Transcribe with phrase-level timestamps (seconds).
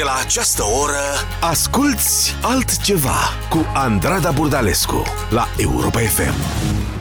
[0.00, 1.02] De la această oră
[1.40, 6.99] Asculți altceva Cu Andrada Burdalescu La Europa FM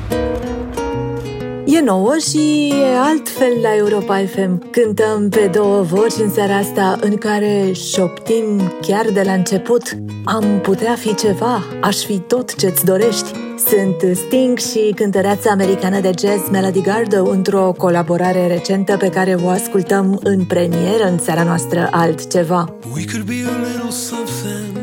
[1.71, 4.69] E nouă și e altfel la Europa FM.
[4.69, 9.81] Cântăm pe două voci în seara asta în care șoptim chiar de la început.
[10.23, 13.31] Am putea fi ceva, aș fi tot ce-ți dorești.
[13.67, 19.47] Sunt Sting și cântăreața americană de jazz Melody Gardot într-o colaborare recentă pe care o
[19.47, 22.75] ascultăm în premieră în seara noastră altceva.
[22.95, 24.77] We could be a little something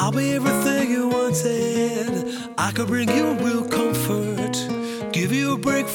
[0.00, 2.26] I'll be everything you wanted
[2.68, 4.78] I could bring you real comfort
[5.18, 5.88] Give you a break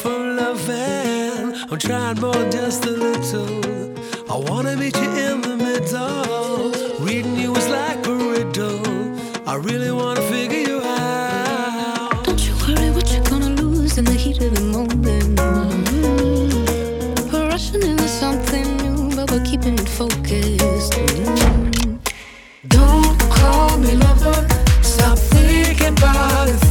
[0.46, 3.64] I'm trying more just a little.
[4.30, 6.72] I wanna meet you in the middle.
[7.00, 8.84] Reading you is like a riddle.
[9.48, 12.26] I really wanna figure you out.
[12.26, 15.40] Don't you worry what you're gonna lose in the heat of the moment.
[15.40, 17.32] Mm-hmm.
[17.32, 20.94] We're rushing into something new But we're keeping it focused.
[20.94, 21.96] Mm-hmm.
[22.68, 24.48] Don't call me lover.
[24.84, 26.63] Stop thinking about it,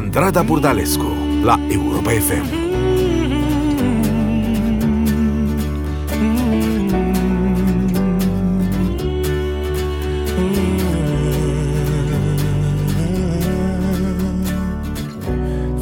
[0.00, 1.10] Andrada Burdalescu
[1.44, 2.46] la Europa FM.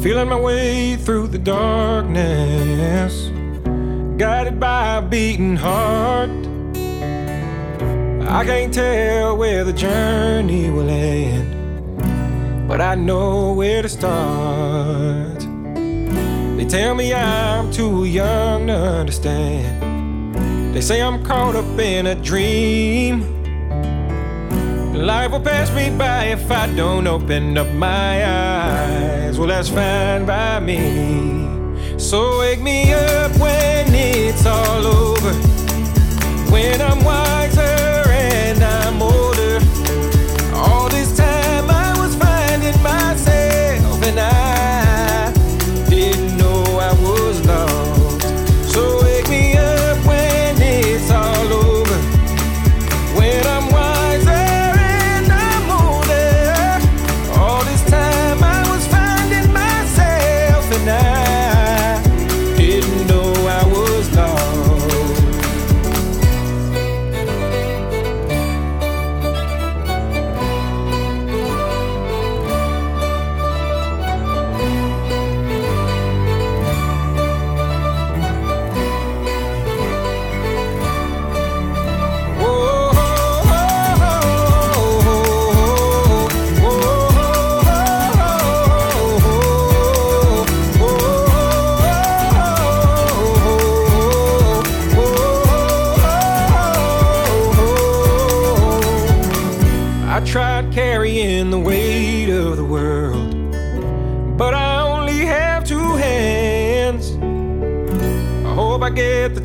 [0.03, 3.31] Feeling my way through the darkness,
[4.17, 6.29] guided by a beating heart.
[8.27, 11.48] I can't tell where the journey will end
[12.79, 15.39] but I know where to start.
[16.55, 20.73] They tell me I'm too young to understand.
[20.73, 23.19] They say I'm caught up in a dream.
[24.93, 29.37] Life will pass me by if I don't open up my eyes.
[29.37, 31.97] Well, that's fine by me.
[31.97, 35.33] So wake me up when it's all over.
[36.49, 37.48] When I'm wiser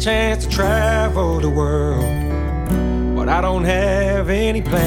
[0.04, 2.04] chance to travel the world,
[3.16, 4.86] but I don't have any plans.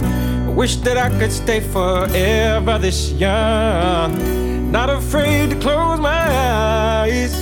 [0.00, 7.34] I wish that I could stay forever this young, not afraid to close my eyes.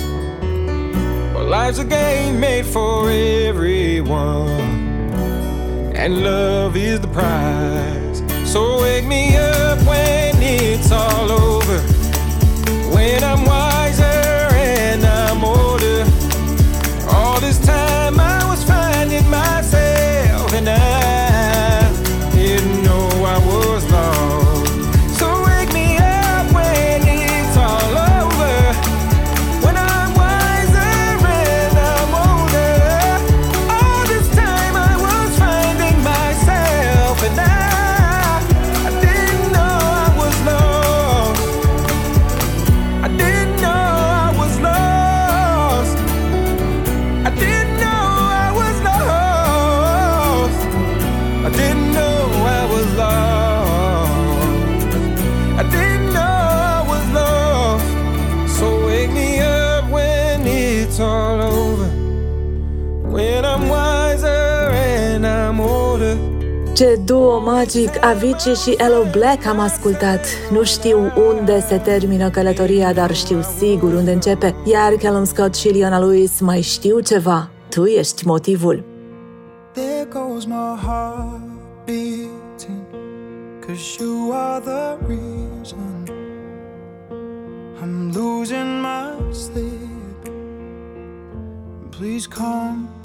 [1.31, 4.49] But life's a game made for everyone,
[5.95, 8.23] and love is the prize.
[8.51, 9.66] So wake me up.
[67.07, 70.25] Duo Magic, Avicii și Hello Black am ascultat.
[70.51, 74.55] Nu știu unde se termină călătoria, dar știu sigur unde începe.
[74.65, 77.49] Iar Callum Scott și Leona Lewis mai știu ceva.
[77.69, 78.83] Tu ești motivul.
[79.73, 81.41] There goes my heart
[81.85, 82.85] beating,
[83.67, 86.03] cause you are the reason
[87.81, 90.33] I'm losing my sleep.
[91.89, 92.96] Please come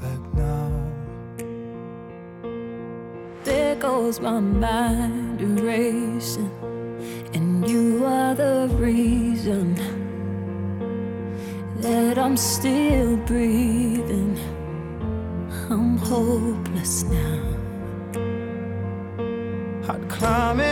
[3.52, 6.52] there goes my mind racing.
[7.34, 9.66] And you are the reason
[11.84, 14.38] that I'm still breathing.
[15.70, 17.42] I'm hopeless now.
[19.92, 20.71] I'd climb it.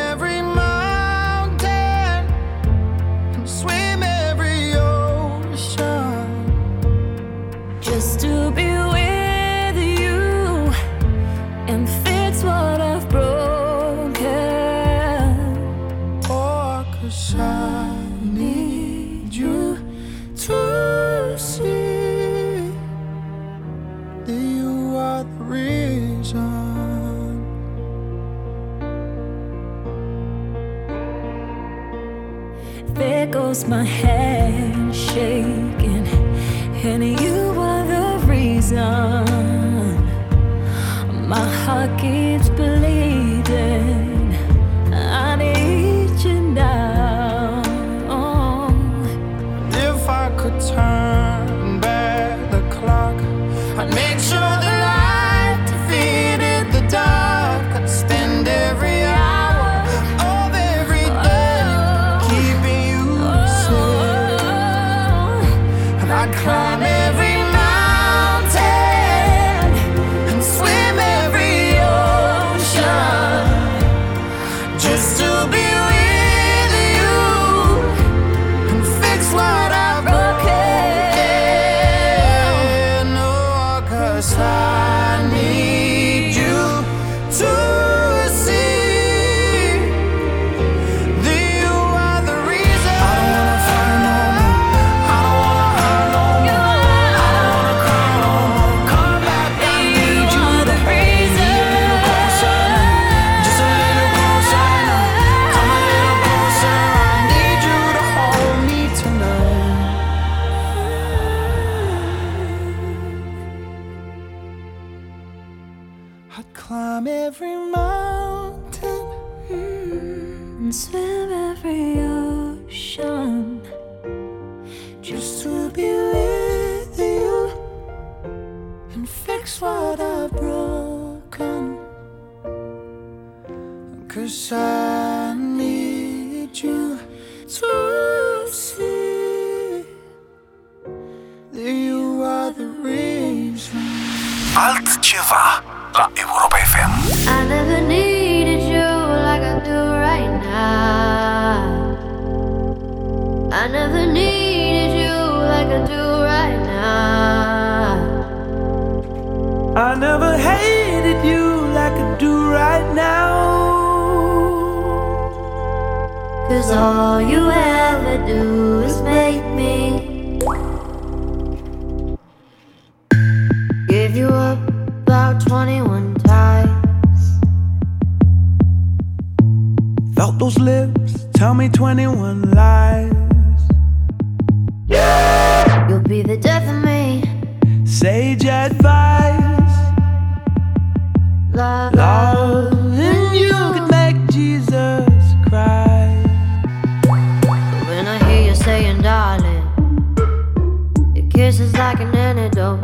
[201.60, 202.80] is like an antidote.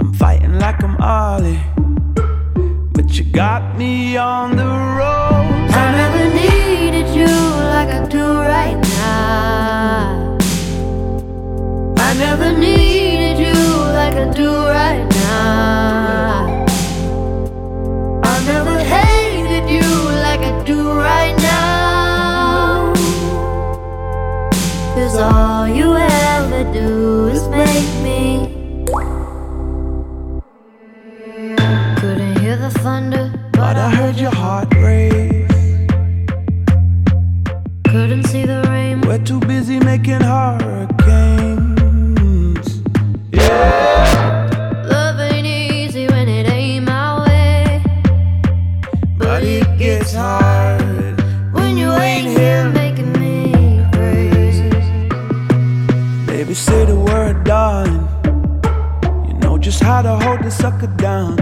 [0.00, 1.58] I'm fighting like I'm Ali,
[2.92, 5.74] but you got me on the ropes.
[5.74, 7.34] I never needed you
[7.74, 8.24] like I do
[8.54, 10.38] right now.
[11.96, 13.54] I never needed you
[13.98, 16.01] like I do right now.
[60.62, 61.41] sucker down.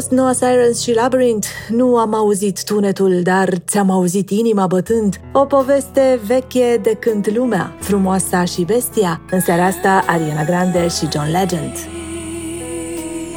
[0.00, 1.48] fost Noah Cyrus și Labyrinth?
[1.68, 5.20] Nu am auzit tunetul, dar ți-am auzit inima bătând.
[5.32, 9.20] O poveste veche de când lumea, frumoasa și bestia.
[9.30, 11.72] În seara asta, Ariana Grande și John Legend.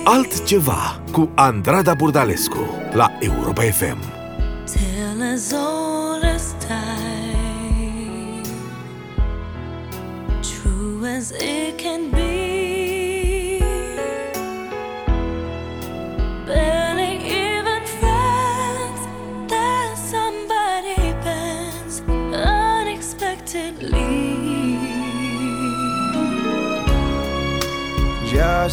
[0.03, 4.22] Altceva cu Andrada Burdalescu la Europa FM.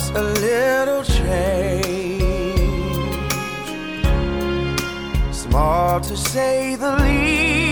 [0.00, 2.22] just a little change.
[5.32, 7.69] Small to say the least.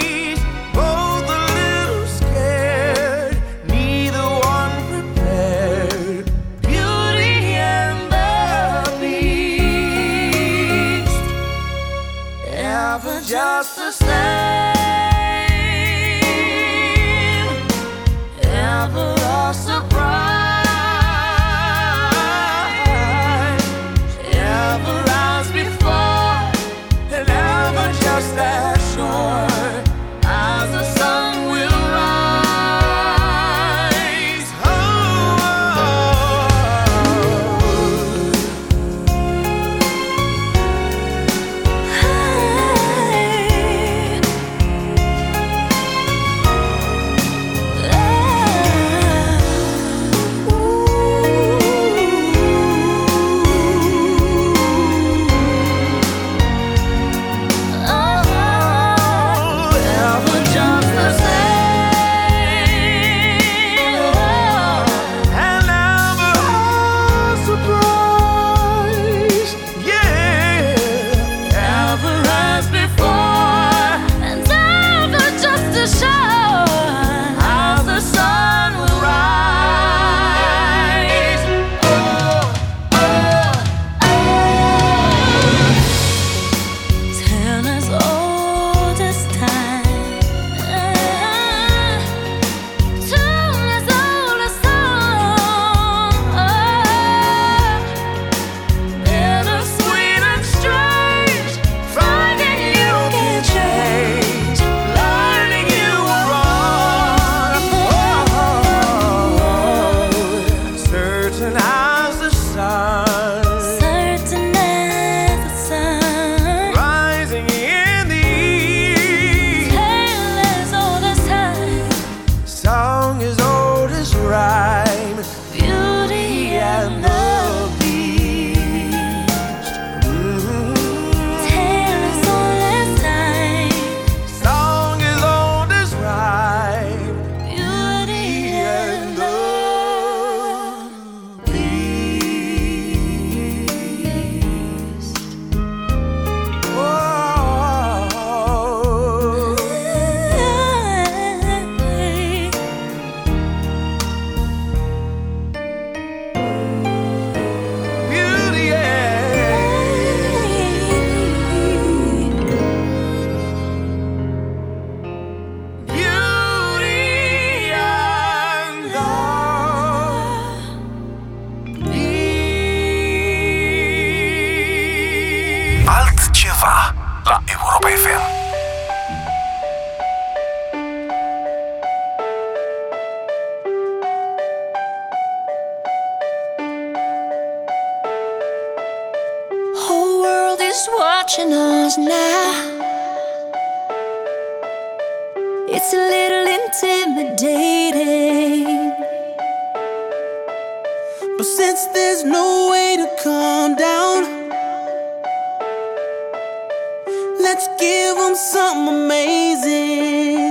[207.58, 210.47] let's give them something amazing.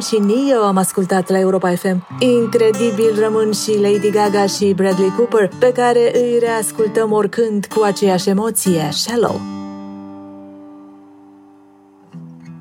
[0.00, 2.06] Jam și Neo am ascultat la Europa FM.
[2.18, 8.28] Incredibil rămân și Lady Gaga și Bradley Cooper, pe care îi reascultăm oricând cu aceeași
[8.28, 9.40] emoție, Shallow.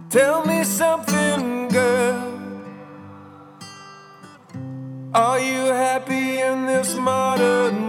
[0.08, 2.28] Tell me something, girl
[5.12, 7.89] Are you happy in this modern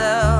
[0.00, 0.39] Myself.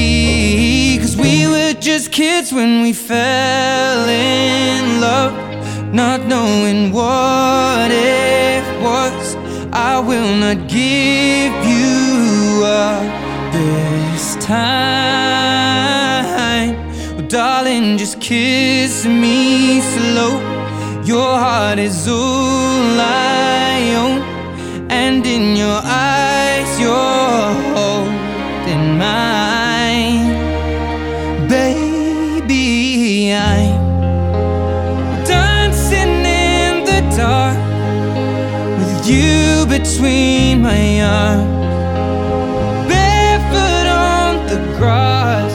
[1.71, 5.31] Were just kids when we fell in love,
[5.93, 9.37] not knowing what it was.
[9.71, 13.05] I will not give you up
[13.53, 14.75] this time.
[17.15, 20.41] Well, darling, just kiss me slow.
[21.05, 24.21] Your heart is all I own,
[24.91, 27.60] and in your eyes, you're
[40.01, 41.45] between my arms,
[42.89, 45.53] barefoot on the grass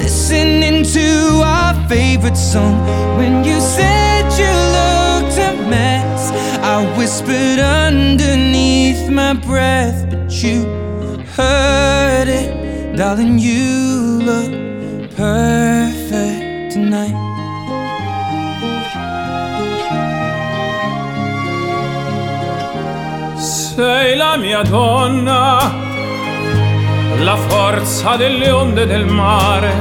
[0.00, 2.78] listening to our favorite song.
[3.16, 6.30] When you said you looked a mess,
[6.62, 10.62] I whispered underneath my breath, but you
[11.34, 13.40] heard it, darling.
[13.40, 17.23] You look perfect tonight.
[23.74, 25.74] Sei la mia donna,
[27.18, 29.74] la forza delle onde del mare.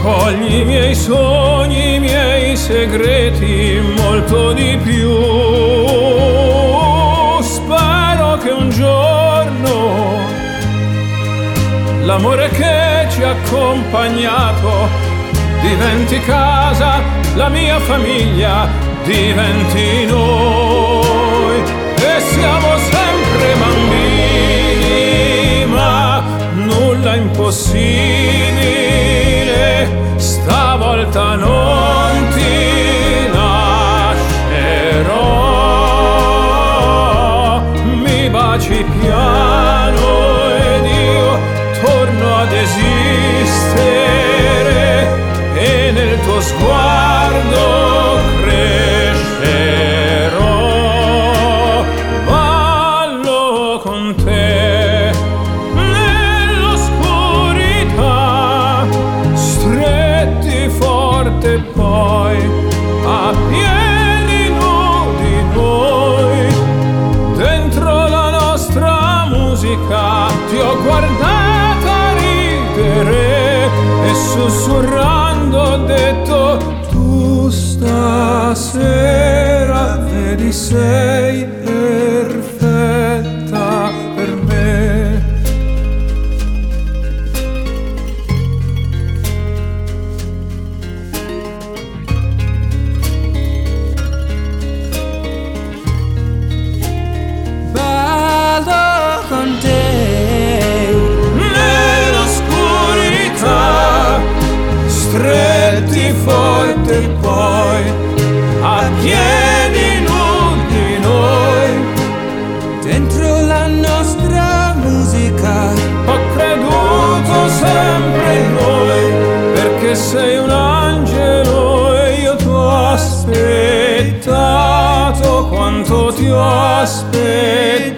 [0.00, 5.12] Cogli i miei sogni, i miei segreti, molto di più.
[7.42, 10.16] Spero che un giorno
[12.04, 14.88] l'amore che ci ha accompagnato
[15.60, 17.02] diventi casa,
[17.34, 18.66] la mia famiglia
[19.04, 21.23] diventi noi
[22.34, 26.22] siamo sempre bambini, ma
[26.54, 35.12] nulla impossibile, stavolta non ti lascerò,
[38.02, 41.38] mi baci piano ed io
[41.82, 43.62] torno ad esistere
[45.54, 47.03] e nel tuo sguardo
[74.44, 76.58] sussurrando ho detto
[76.90, 78.76] tu stasera
[80.10, 81.23] vedi sei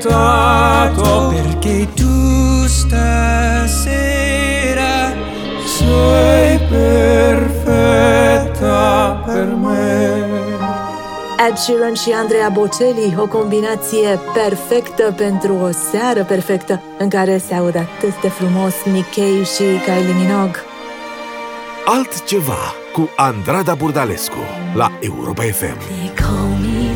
[0.09, 1.33] aspettato.
[1.35, 4.15] Perché tu stasera
[5.65, 7.93] sei perfetta
[9.27, 10.35] per me.
[11.49, 17.55] Ed Sheeran și Andrea Bocelli, o combinație perfectă pentru o seară perfectă în care se
[17.55, 20.61] aud atât de frumos Nick Cave și Kylie Minogue.
[21.85, 24.39] Altceva cu Andrada Burdalescu
[24.75, 25.79] la Europa FM.
[25.79, 26.96] They call me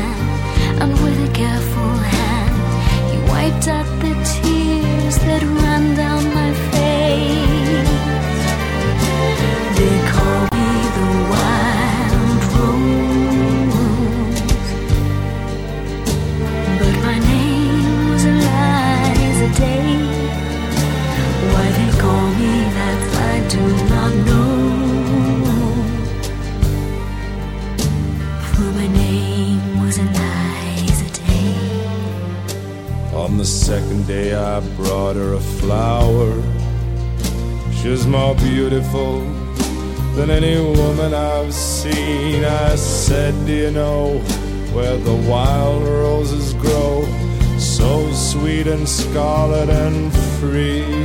[0.81, 2.55] and with a careful hand,
[3.11, 6.20] he wiped out the tears that ran down
[48.71, 51.00] and scarlet and free.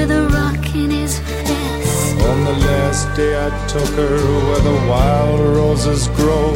[0.00, 1.20] With a rock in his.
[2.30, 6.54] On the last day I took her where the wild roses grow.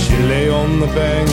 [0.00, 1.28] She lay on the bank,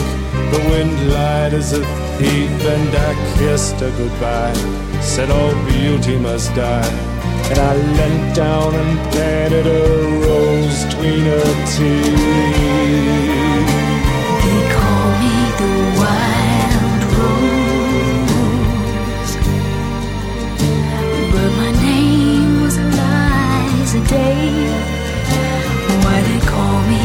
[0.54, 1.84] the wind lied as a
[2.16, 4.54] thief, and I kissed her goodbye.
[5.02, 6.92] Said all beauty must die.
[7.50, 9.82] And I leant down and planted a
[10.26, 13.43] rose between her teeth.
[24.14, 24.70] day.
[26.04, 27.04] Why they call me,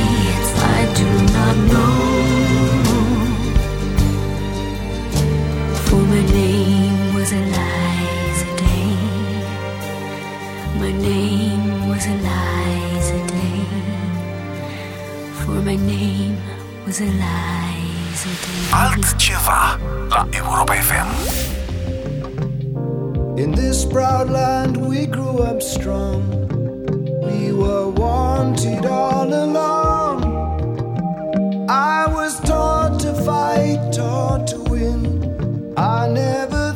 [0.78, 1.96] I do not know.
[5.86, 8.94] For my name was Eliza Day.
[10.84, 13.62] My name was Eliza Day.
[15.42, 16.38] For my name
[16.86, 18.64] was Eliza Day.
[18.84, 19.62] Altceva
[20.12, 21.10] la Europa FM.
[23.44, 26.49] In this proud land we grew up strong
[27.40, 30.18] we were wanted all along.
[31.70, 35.74] I was taught to fight, taught to win.
[35.78, 36.74] I never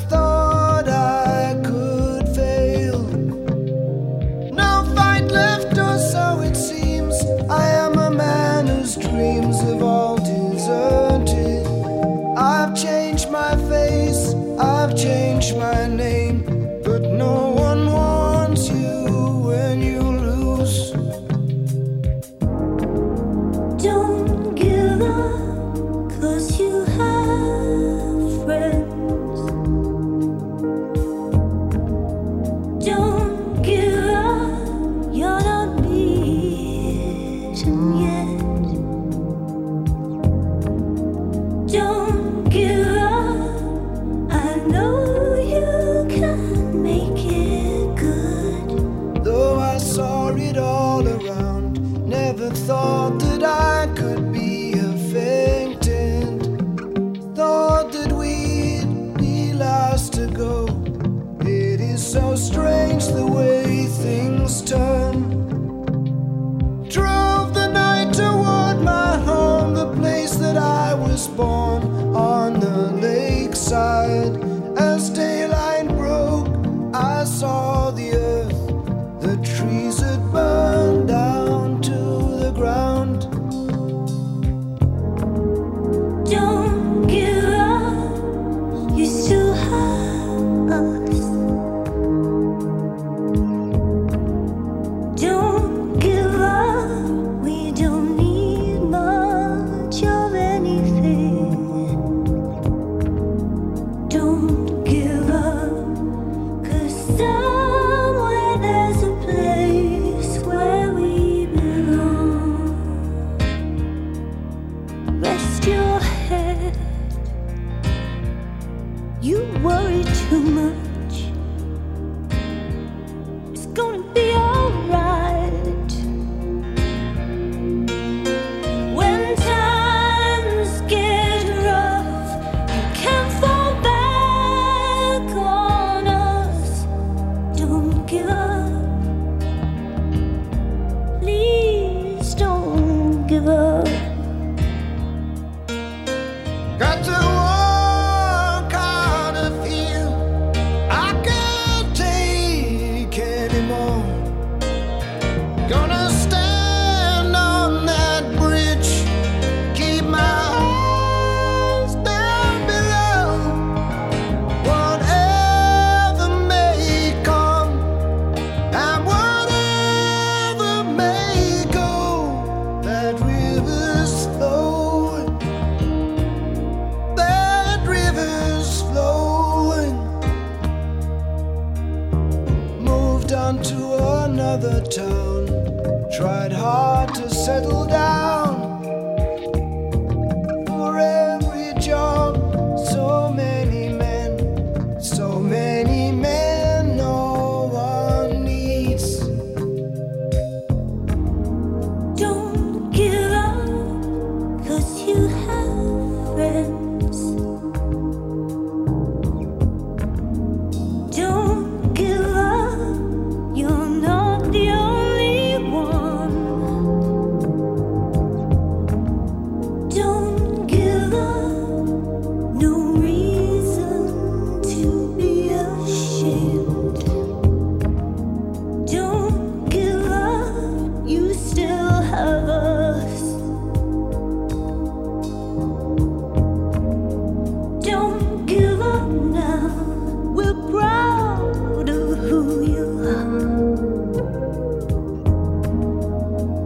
[143.46, 144.13] impossible.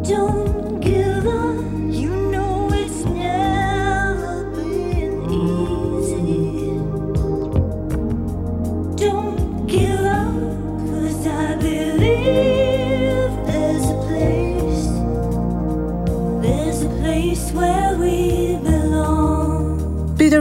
[0.08, 0.47] 좀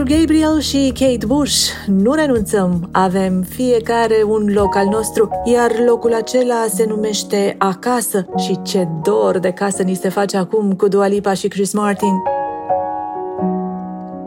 [0.07, 6.65] Gabriel și Kate Bush, nu renunțăm, avem fiecare un loc al nostru, iar locul acela
[6.67, 11.33] se numește Acasă și ce dor de casă ni se face acum cu Dua Lipa
[11.33, 12.13] și Chris Martin.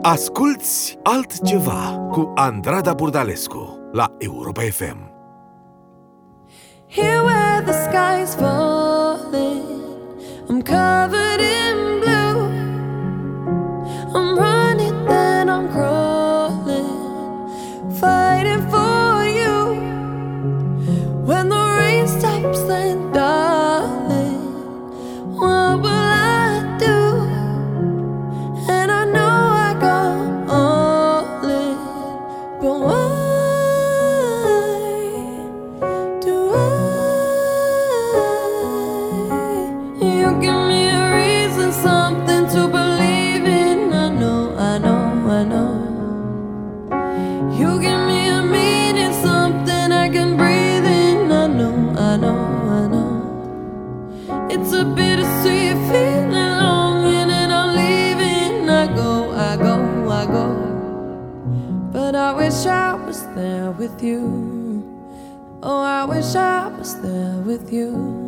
[0.01, 5.09] Asculți altceva cu Andrada Burdalescu la Europa FM.
[6.87, 9.61] Here where the sky's falling,
[10.49, 11.80] I'm covered in
[15.61, 17.47] I'm crawling,
[17.99, 18.80] fighting for.
[63.81, 64.21] with you.
[65.63, 68.20] Oh, I wish I was there with you.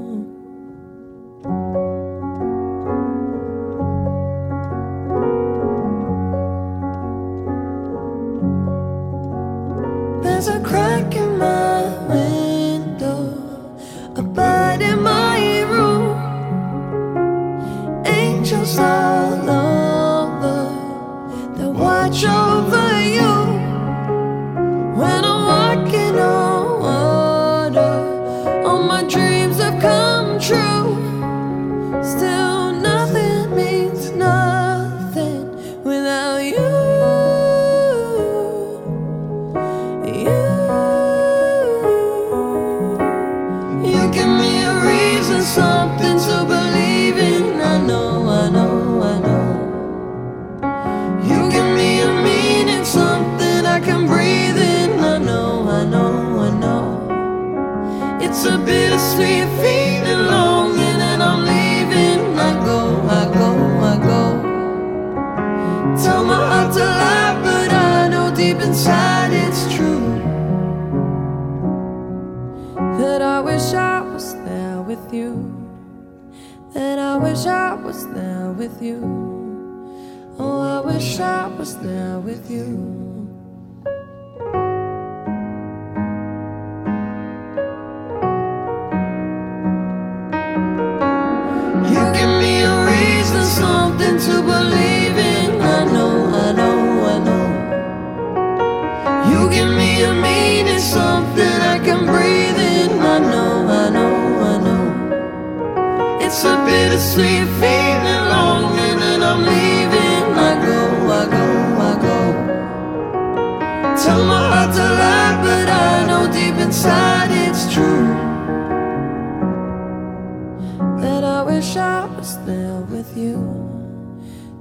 [121.74, 123.40] wish I was there with you.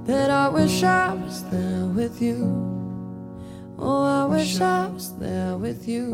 [0.05, 2.39] That I wish I was there with you.
[3.77, 6.09] Oh, I wish I was there with you.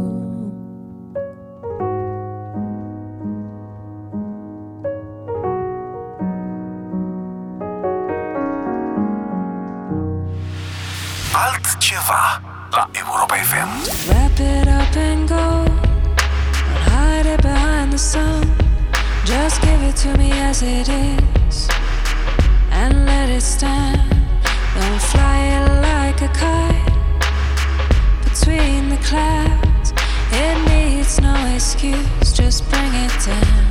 [11.34, 12.42] Altceva
[12.74, 13.72] la Europa FM.
[14.10, 15.64] Wrap it up and go.
[16.68, 18.69] And hide it behind the sun.
[19.26, 21.70] Just give it to me as it is
[22.72, 24.10] and let it stand.
[24.76, 26.94] Don't fly it like a kite
[28.24, 29.94] between the clouds.
[30.32, 33.69] It needs no excuse, just bring it down.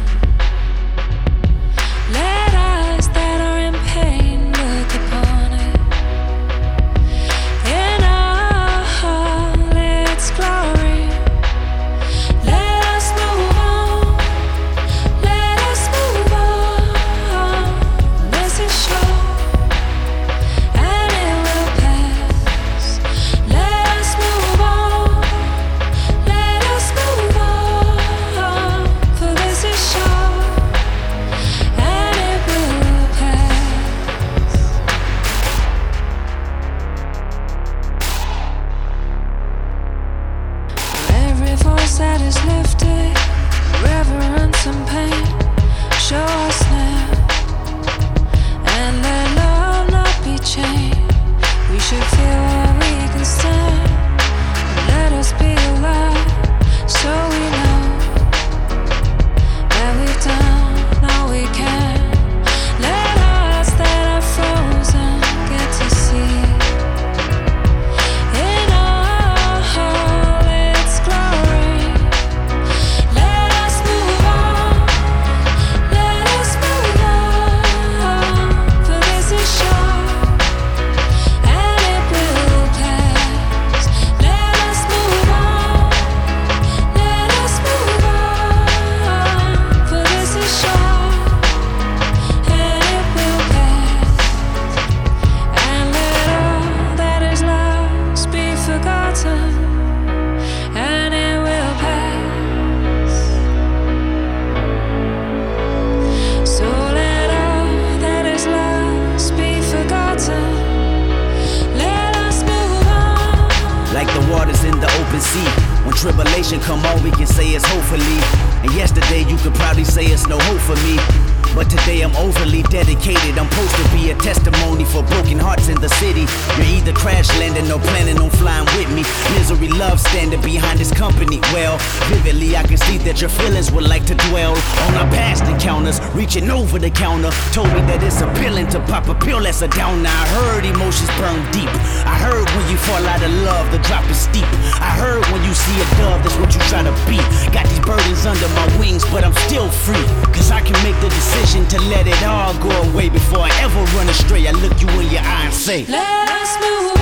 [155.68, 155.84] say.
[155.84, 156.97] Let us move.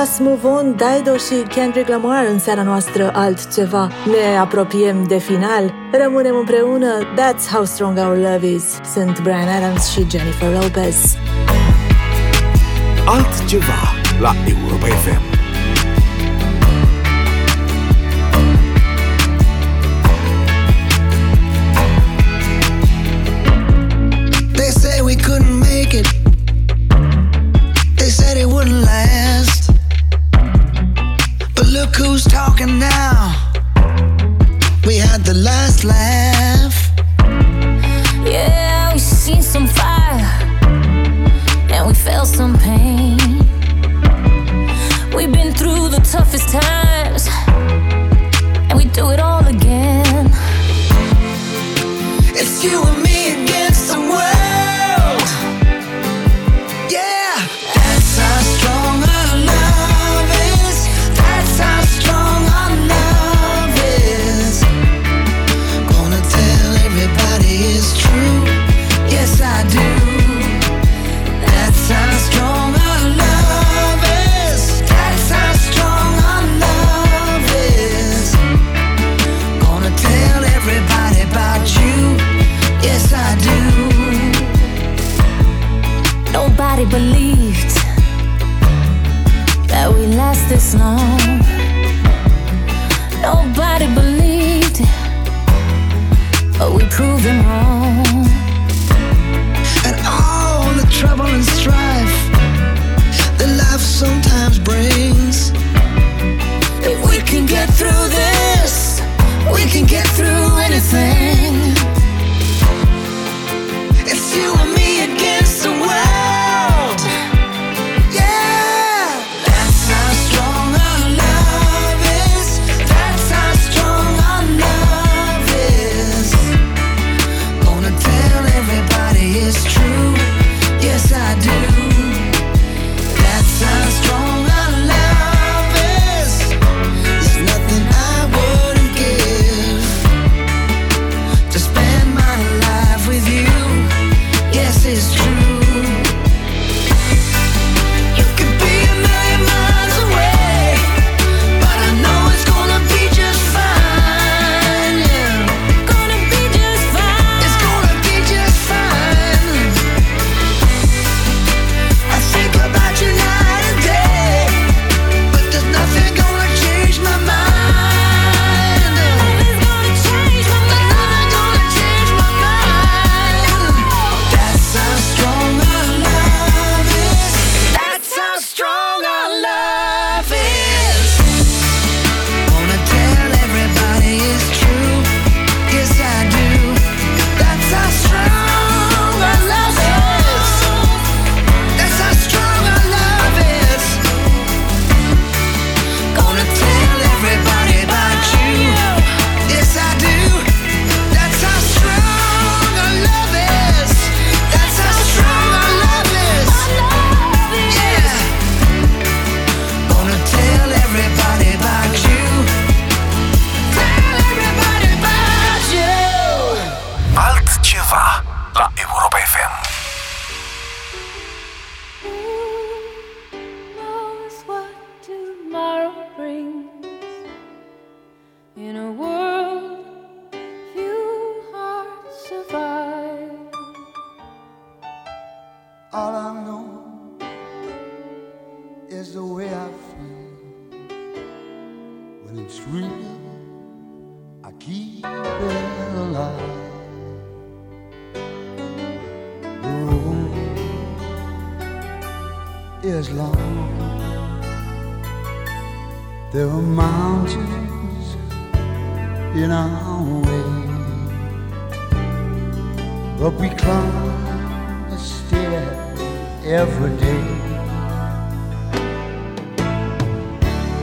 [0.00, 3.90] Let Us Move On, Daido și Kendrick Lamar în seara noastră altceva.
[4.06, 8.80] Ne apropiem de final, rămânem împreună, that's how strong our love is.
[8.92, 11.16] Sunt Brian Adams și Jennifer Lopez.
[13.06, 15.29] Altceva la Europa FM.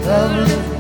[0.10, 0.77] of love.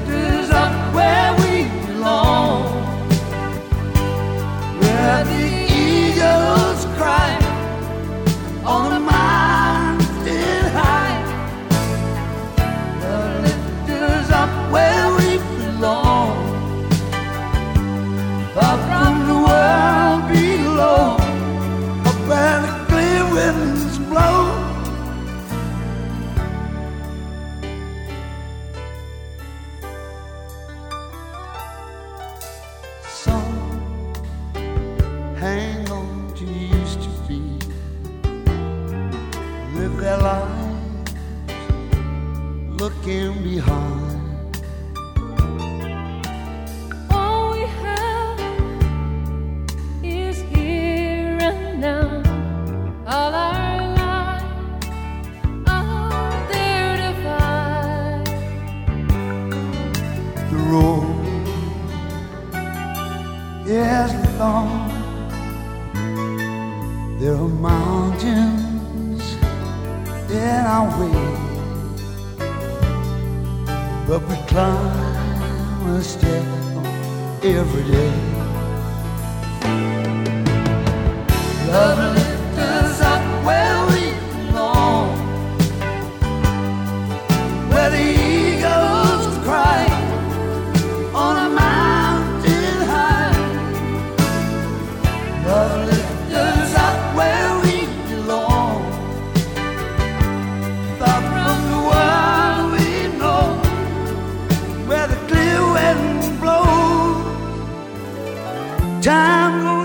[109.02, 109.77] Time.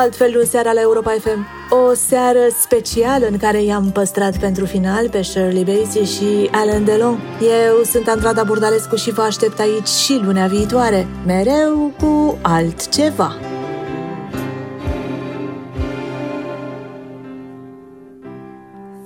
[0.00, 1.46] altfel în seara la Europa FM.
[1.70, 7.20] O seară specială în care i-am păstrat pentru final pe Shirley Bassey și Alan Delon.
[7.40, 13.34] Eu sunt Andrada Burdalescu și vă aștept aici și lunea viitoare, mereu cu altceva.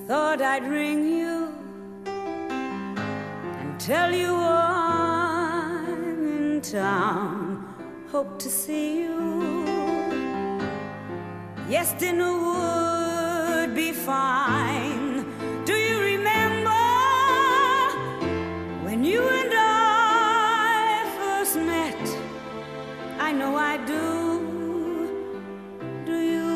[0.06, 1.48] Thought I'd ring you
[3.60, 7.58] and tell you I'm in town.
[8.12, 9.53] Hope to see you.
[11.76, 15.26] Yes, dinner would be fine.
[15.66, 16.84] Do you remember
[18.84, 22.02] when you and I first met?
[23.18, 24.06] I know I do.
[26.06, 26.52] Do you?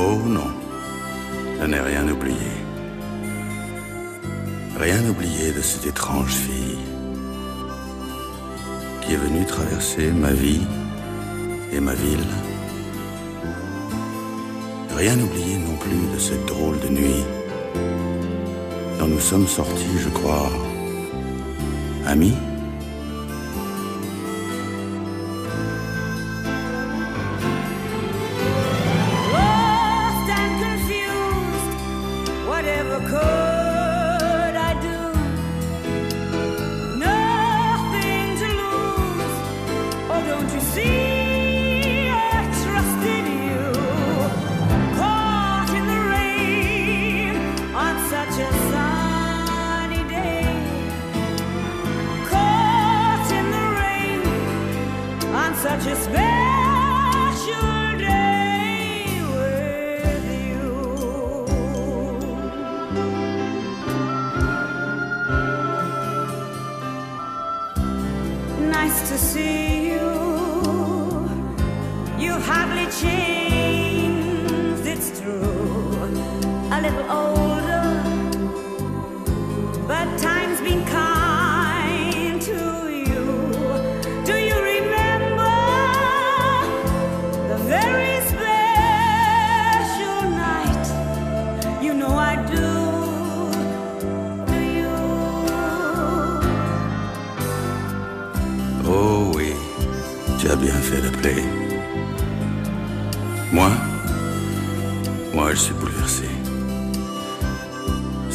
[0.00, 0.50] Oh non,
[1.60, 2.52] je n'ai rien oublié.
[4.78, 6.87] Rien oublié de cette étrange fille
[9.08, 10.60] qui est venu traverser ma vie
[11.72, 12.28] et ma ville.
[14.94, 17.24] Rien oublier non plus de cette drôle de nuit
[18.98, 20.50] dont nous sommes sortis, je crois,
[22.06, 22.34] amis.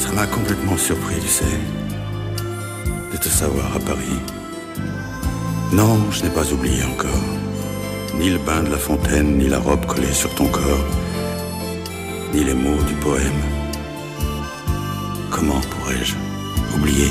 [0.03, 1.57] Ça m'a complètement surpris, tu sais,
[3.13, 4.19] de te savoir à Paris.
[5.71, 7.23] Non, je n'ai pas oublié encore.
[8.19, 10.85] Ni le bain de la fontaine, ni la robe collée sur ton corps,
[12.33, 13.41] ni les mots du poème.
[15.31, 16.15] Comment pourrais-je
[16.75, 17.09] oublier?